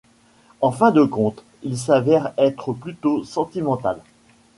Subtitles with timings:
[0.61, 4.01] En fin de compte, il s'avère être plutôt sentimental.